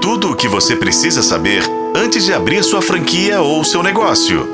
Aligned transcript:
Tudo 0.00 0.30
o 0.30 0.34
que 0.34 0.48
você 0.48 0.74
precisa 0.74 1.22
saber 1.22 1.62
antes 1.94 2.24
de 2.24 2.32
abrir 2.32 2.64
sua 2.64 2.80
franquia 2.80 3.42
ou 3.42 3.62
seu 3.62 3.82
negócio. 3.82 4.48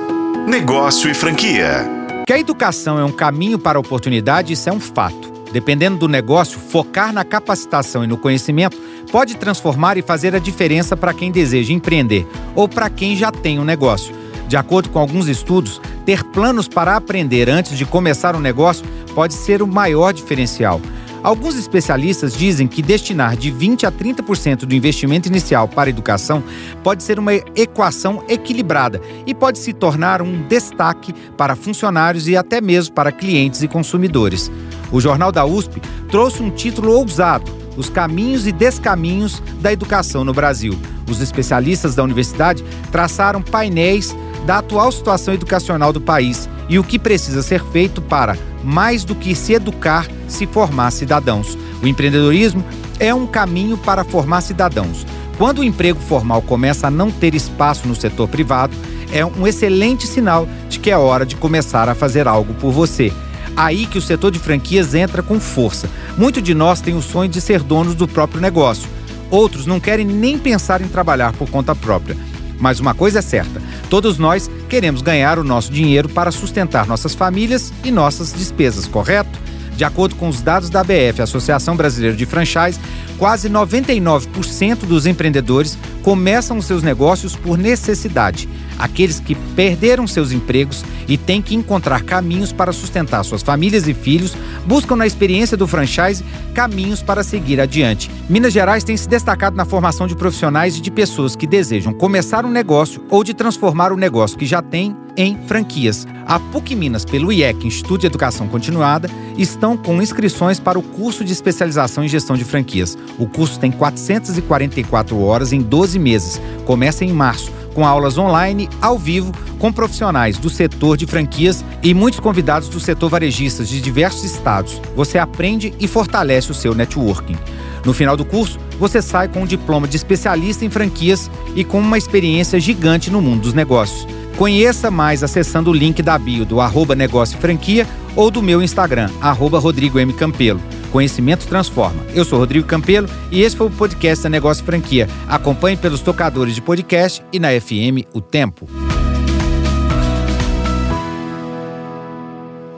Negócio 0.44 1.08
e 1.08 1.14
franquia. 1.14 1.88
Que 2.26 2.32
a 2.32 2.38
educação 2.38 2.98
é 2.98 3.04
um 3.04 3.12
caminho 3.12 3.56
para 3.56 3.78
a 3.78 3.80
oportunidade, 3.80 4.52
isso 4.52 4.68
é 4.68 4.72
um 4.72 4.80
fato. 4.80 5.32
Dependendo 5.52 5.98
do 5.98 6.08
negócio, 6.08 6.58
focar 6.58 7.12
na 7.12 7.24
capacitação 7.24 8.02
e 8.02 8.08
no 8.08 8.16
conhecimento 8.16 8.76
pode 9.12 9.36
transformar 9.36 9.96
e 9.96 10.02
fazer 10.02 10.34
a 10.34 10.40
diferença 10.40 10.96
para 10.96 11.14
quem 11.14 11.30
deseja 11.30 11.72
empreender 11.72 12.26
ou 12.56 12.68
para 12.68 12.90
quem 12.90 13.14
já 13.14 13.30
tem 13.30 13.60
um 13.60 13.64
negócio. 13.64 14.12
De 14.48 14.56
acordo 14.56 14.90
com 14.90 14.98
alguns 14.98 15.28
estudos, 15.28 15.80
ter 16.04 16.24
planos 16.24 16.66
para 16.66 16.96
aprender 16.96 17.48
antes 17.48 17.78
de 17.78 17.86
começar 17.86 18.34
um 18.34 18.40
negócio 18.40 18.84
pode 19.14 19.34
ser 19.34 19.62
o 19.62 19.66
maior 19.66 20.12
diferencial. 20.12 20.80
Alguns 21.26 21.56
especialistas 21.56 22.36
dizem 22.36 22.68
que 22.68 22.80
destinar 22.80 23.36
de 23.36 23.50
20 23.50 23.84
a 23.84 23.90
30% 23.90 24.58
do 24.58 24.72
investimento 24.72 25.26
inicial 25.26 25.66
para 25.66 25.90
educação 25.90 26.40
pode 26.84 27.02
ser 27.02 27.18
uma 27.18 27.34
equação 27.34 28.22
equilibrada 28.28 29.00
e 29.26 29.34
pode 29.34 29.58
se 29.58 29.72
tornar 29.72 30.22
um 30.22 30.46
destaque 30.46 31.12
para 31.36 31.56
funcionários 31.56 32.28
e 32.28 32.36
até 32.36 32.60
mesmo 32.60 32.94
para 32.94 33.10
clientes 33.10 33.60
e 33.64 33.66
consumidores. 33.66 34.52
O 34.92 35.00
Jornal 35.00 35.32
da 35.32 35.44
USP 35.44 35.82
trouxe 36.12 36.44
um 36.44 36.48
título 36.48 36.92
ousado: 36.92 37.50
Os 37.76 37.90
caminhos 37.90 38.46
e 38.46 38.52
descaminhos 38.52 39.42
da 39.60 39.72
educação 39.72 40.24
no 40.24 40.32
Brasil. 40.32 40.78
Os 41.10 41.20
especialistas 41.20 41.96
da 41.96 42.04
universidade 42.04 42.62
traçaram 42.92 43.42
painéis 43.42 44.14
da 44.46 44.58
atual 44.58 44.92
situação 44.92 45.34
educacional 45.34 45.92
do 45.92 46.00
país 46.00 46.48
e 46.68 46.78
o 46.78 46.84
que 46.84 46.98
precisa 46.98 47.42
ser 47.42 47.62
feito 47.64 48.00
para, 48.02 48.36
mais 48.62 49.04
do 49.04 49.14
que 49.14 49.34
se 49.34 49.52
educar, 49.52 50.06
se 50.28 50.46
formar 50.46 50.90
cidadãos. 50.90 51.56
O 51.82 51.86
empreendedorismo 51.86 52.64
é 52.98 53.14
um 53.14 53.26
caminho 53.26 53.76
para 53.76 54.04
formar 54.04 54.40
cidadãos. 54.40 55.06
Quando 55.38 55.58
o 55.58 55.64
emprego 55.64 56.00
formal 56.00 56.40
começa 56.42 56.86
a 56.86 56.90
não 56.90 57.10
ter 57.10 57.34
espaço 57.34 57.86
no 57.86 57.94
setor 57.94 58.28
privado, 58.28 58.74
é 59.12 59.24
um 59.24 59.46
excelente 59.46 60.06
sinal 60.06 60.48
de 60.68 60.78
que 60.78 60.90
é 60.90 60.96
hora 60.96 61.26
de 61.26 61.36
começar 61.36 61.88
a 61.88 61.94
fazer 61.94 62.26
algo 62.26 62.54
por 62.54 62.72
você. 62.72 63.12
Aí 63.56 63.86
que 63.86 63.98
o 63.98 64.02
setor 64.02 64.30
de 64.30 64.38
franquias 64.38 64.94
entra 64.94 65.22
com 65.22 65.38
força. 65.38 65.88
Muito 66.16 66.42
de 66.42 66.54
nós 66.54 66.80
tem 66.80 66.94
o 66.94 67.02
sonho 67.02 67.28
de 67.28 67.40
ser 67.40 67.62
donos 67.62 67.94
do 67.94 68.08
próprio 68.08 68.40
negócio. 68.40 68.88
Outros 69.30 69.66
não 69.66 69.80
querem 69.80 70.06
nem 70.06 70.38
pensar 70.38 70.80
em 70.80 70.88
trabalhar 70.88 71.32
por 71.32 71.48
conta 71.50 71.74
própria. 71.74 72.16
Mas 72.58 72.80
uma 72.80 72.94
coisa 72.94 73.18
é 73.18 73.22
certa: 73.22 73.60
todos 73.86 74.18
nós 74.18 74.50
queremos 74.68 75.02
ganhar 75.02 75.38
o 75.38 75.44
nosso 75.44 75.72
dinheiro 75.72 76.08
para 76.08 76.30
sustentar 76.30 76.86
nossas 76.86 77.14
famílias 77.14 77.72
e 77.84 77.90
nossas 77.90 78.32
despesas, 78.32 78.86
correto? 78.86 79.38
De 79.76 79.84
acordo 79.84 80.16
com 80.16 80.28
os 80.28 80.40
dados 80.40 80.70
da 80.70 80.80
ABF, 80.80 81.20
Associação 81.20 81.76
Brasileira 81.76 82.16
de 82.16 82.24
Franchise, 82.24 82.80
quase 83.18 83.48
99% 83.50 84.86
dos 84.86 85.06
empreendedores 85.06 85.78
começam 86.02 86.62
seus 86.62 86.82
negócios 86.82 87.36
por 87.36 87.58
necessidade. 87.58 88.48
Aqueles 88.78 89.20
que 89.20 89.34
perderam 89.34 90.06
seus 90.06 90.32
empregos 90.32 90.84
e 91.08 91.16
têm 91.16 91.40
que 91.40 91.54
encontrar 91.54 92.02
caminhos 92.02 92.52
para 92.52 92.72
sustentar 92.72 93.22
suas 93.22 93.42
famílias 93.42 93.86
e 93.86 93.94
filhos 93.94 94.34
buscam 94.66 94.96
na 94.96 95.06
experiência 95.06 95.56
do 95.56 95.66
franchise 95.66 96.24
caminhos 96.54 97.02
para 97.02 97.22
seguir 97.22 97.60
adiante. 97.60 98.10
Minas 98.28 98.52
Gerais 98.52 98.84
tem 98.84 98.96
se 98.96 99.08
destacado 99.08 99.56
na 99.56 99.64
formação 99.64 100.06
de 100.06 100.16
profissionais 100.16 100.76
e 100.76 100.80
de 100.80 100.90
pessoas 100.90 101.36
que 101.36 101.46
desejam 101.46 101.92
começar 101.92 102.44
um 102.44 102.50
negócio 102.50 103.04
ou 103.10 103.22
de 103.22 103.34
transformar 103.34 103.92
o 103.92 103.96
negócio 103.96 104.38
que 104.38 104.46
já 104.46 104.60
tem 104.60 104.96
em 105.16 105.38
franquias. 105.46 106.06
A 106.26 106.38
PUC 106.38 106.74
Minas, 106.74 107.04
pelo 107.04 107.32
IEC, 107.32 107.66
Instituto 107.66 108.00
de 108.00 108.06
Educação 108.06 108.48
Continuada, 108.48 109.08
estão 109.38 109.76
com 109.76 110.02
inscrições 110.02 110.58
para 110.58 110.78
o 110.78 110.82
curso 110.82 111.24
de 111.24 111.32
especialização 111.32 112.04
em 112.04 112.08
gestão 112.08 112.36
de 112.36 112.44
franquias. 112.44 112.98
O 113.18 113.26
curso 113.26 113.58
tem 113.58 113.70
444 113.70 115.20
horas 115.20 115.52
em 115.52 115.60
12 115.60 115.98
meses. 115.98 116.40
Começa 116.64 117.04
em 117.04 117.12
março, 117.12 117.52
com 117.74 117.86
aulas 117.86 118.18
online, 118.18 118.68
ao 118.80 118.98
vivo, 118.98 119.32
com 119.58 119.72
profissionais 119.72 120.38
do 120.38 120.50
setor 120.50 120.96
de 120.96 121.06
franquias 121.06 121.64
e 121.82 121.94
muitos 121.94 122.20
convidados 122.20 122.68
do 122.68 122.80
setor 122.80 123.10
varejistas 123.10 123.68
de 123.68 123.80
diversos 123.80 124.24
estados. 124.24 124.80
Você 124.96 125.18
aprende 125.18 125.72
e 125.78 125.86
fortalece 125.86 126.50
o 126.50 126.54
seu 126.54 126.74
networking. 126.74 127.36
No 127.84 127.92
final 127.92 128.16
do 128.16 128.24
curso, 128.24 128.58
você 128.80 129.00
sai 129.00 129.28
com 129.28 129.42
um 129.42 129.46
diploma 129.46 129.86
de 129.86 129.96
especialista 129.96 130.64
em 130.64 130.70
franquias 130.70 131.30
e 131.54 131.62
com 131.62 131.78
uma 131.78 131.96
experiência 131.96 132.58
gigante 132.58 133.10
no 133.10 133.22
mundo 133.22 133.42
dos 133.42 133.54
negócios. 133.54 134.08
Conheça 134.36 134.90
mais 134.90 135.22
acessando 135.22 135.70
o 135.70 135.74
link 135.74 136.02
da 136.02 136.18
bio 136.18 136.44
do 136.44 136.60
arroba 136.60 136.94
negócio 136.94 137.38
franquia 137.38 137.86
ou 138.14 138.30
do 138.30 138.42
meu 138.42 138.62
Instagram, 138.62 139.10
arroba 139.20 139.58
Rodrigo 139.58 139.98
M. 139.98 140.12
Campelo. 140.12 140.60
Conhecimento 140.92 141.46
transforma. 141.46 142.04
Eu 142.14 142.24
sou 142.24 142.38
Rodrigo 142.38 142.66
Campelo 142.66 143.08
e 143.30 143.42
esse 143.42 143.56
foi 143.56 143.66
o 143.66 143.70
podcast 143.70 144.22
da 144.22 144.28
Negócio 144.28 144.64
Franquia. 144.64 145.08
Acompanhe 145.26 145.76
pelos 145.76 146.00
tocadores 146.00 146.54
de 146.54 146.62
podcast 146.62 147.24
e 147.32 147.38
na 147.38 147.48
FM 147.48 148.04
O 148.12 148.20
Tempo. 148.20 148.68